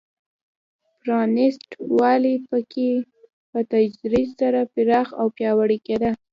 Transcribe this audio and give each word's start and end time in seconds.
پرانېست 0.99 1.67
والی 1.97 2.35
په 2.47 2.57
کې 2.71 2.89
په 3.49 3.59
تدریج 3.71 4.29
سره 4.41 4.59
پراخ 4.73 5.07
او 5.19 5.27
پیاوړی 5.37 5.79
کېده. 5.85 6.11